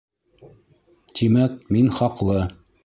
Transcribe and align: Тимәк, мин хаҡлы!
Тимәк, 1.21 1.61
мин 1.77 1.95
хаҡлы! 2.01 2.45